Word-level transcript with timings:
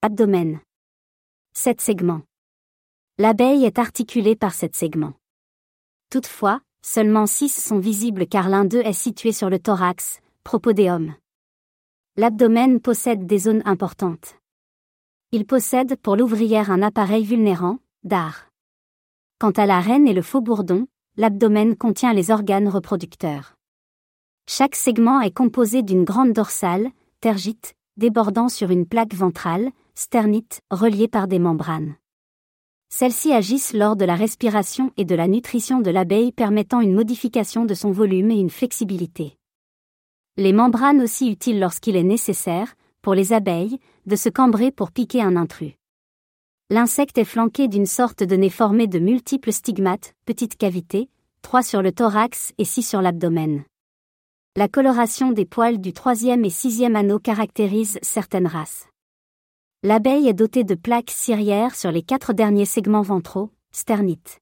Abdomen. 0.00 0.60
Sept 1.54 1.80
segments. 1.80 2.22
L'abeille 3.18 3.64
est 3.64 3.80
articulée 3.80 4.36
par 4.36 4.54
sept 4.54 4.76
segments. 4.76 5.14
Toutefois, 6.08 6.60
seulement 6.82 7.26
six 7.26 7.48
sont 7.48 7.80
visibles 7.80 8.28
car 8.28 8.48
l'un 8.48 8.64
d'eux 8.64 8.82
est 8.82 8.92
situé 8.92 9.32
sur 9.32 9.50
le 9.50 9.58
thorax, 9.58 10.20
propodéum. 10.44 11.16
L'abdomen 12.16 12.78
possède 12.78 13.26
des 13.26 13.38
zones 13.38 13.62
importantes. 13.64 14.36
Il 15.32 15.46
possède 15.46 15.96
pour 15.96 16.14
l'ouvrière 16.14 16.70
un 16.70 16.82
appareil 16.82 17.24
vulnérant, 17.24 17.78
d'art. 18.04 18.46
Quant 19.40 19.50
à 19.50 19.66
la 19.66 19.80
reine 19.80 20.06
et 20.06 20.14
le 20.14 20.22
faux 20.22 20.40
bourdon, 20.40 20.86
l'abdomen 21.16 21.74
contient 21.74 22.12
les 22.12 22.30
organes 22.30 22.68
reproducteurs. 22.68 23.56
Chaque 24.48 24.76
segment 24.76 25.20
est 25.22 25.34
composé 25.34 25.82
d'une 25.82 26.04
grande 26.04 26.34
dorsale, 26.34 26.92
tergite, 27.20 27.74
débordant 27.96 28.48
sur 28.48 28.70
une 28.70 28.86
plaque 28.86 29.14
ventrale, 29.14 29.72
sternite, 29.98 30.60
reliée 30.70 31.08
par 31.08 31.26
des 31.26 31.40
membranes. 31.40 31.96
Celles-ci 32.88 33.32
agissent 33.32 33.72
lors 33.72 33.96
de 33.96 34.04
la 34.04 34.14
respiration 34.14 34.92
et 34.96 35.04
de 35.04 35.16
la 35.16 35.26
nutrition 35.26 35.80
de 35.80 35.90
l'abeille 35.90 36.30
permettant 36.30 36.80
une 36.80 36.94
modification 36.94 37.64
de 37.64 37.74
son 37.74 37.90
volume 37.90 38.30
et 38.30 38.38
une 38.38 38.48
flexibilité. 38.48 39.36
Les 40.36 40.52
membranes 40.52 41.02
aussi 41.02 41.28
utiles 41.28 41.58
lorsqu'il 41.58 41.96
est 41.96 42.04
nécessaire, 42.04 42.76
pour 43.02 43.14
les 43.14 43.32
abeilles, 43.32 43.80
de 44.06 44.14
se 44.14 44.28
cambrer 44.28 44.70
pour 44.70 44.92
piquer 44.92 45.20
un 45.20 45.34
intrus. 45.34 45.72
L'insecte 46.70 47.18
est 47.18 47.24
flanqué 47.24 47.66
d'une 47.66 47.84
sorte 47.84 48.22
de 48.22 48.36
nez 48.36 48.50
formé 48.50 48.86
de 48.86 49.00
multiples 49.00 49.52
stigmates, 49.52 50.14
petites 50.26 50.56
cavités, 50.56 51.10
trois 51.42 51.64
sur 51.64 51.82
le 51.82 51.90
thorax 51.90 52.52
et 52.56 52.64
six 52.64 52.84
sur 52.84 53.02
l'abdomen. 53.02 53.64
La 54.54 54.68
coloration 54.68 55.32
des 55.32 55.44
poils 55.44 55.80
du 55.80 55.92
troisième 55.92 56.44
et 56.44 56.50
sixième 56.50 56.94
anneau 56.94 57.18
caractérise 57.18 57.98
certaines 58.02 58.46
races. 58.46 58.86
L'abeille 59.84 60.26
est 60.26 60.34
dotée 60.34 60.64
de 60.64 60.74
plaques 60.74 61.12
ciliaires 61.12 61.76
sur 61.76 61.92
les 61.92 62.02
quatre 62.02 62.32
derniers 62.32 62.64
segments 62.64 63.02
ventraux, 63.02 63.52
sternites. 63.70 64.40